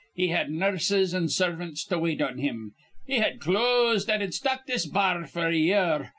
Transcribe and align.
He 0.15 0.29
had 0.29 0.49
nurses 0.49 1.13
an' 1.13 1.29
servants 1.29 1.85
to 1.85 1.99
wait 1.99 2.23
on 2.23 2.39
him. 2.39 2.71
He 3.05 3.19
had 3.19 3.39
clothes 3.39 4.07
that'd 4.07 4.33
stock 4.33 4.65
this 4.65 4.87
ba 4.87 4.99
ar 4.99 5.23
f'r 5.27 5.49
a 5.49 5.55
year. 5.55 6.09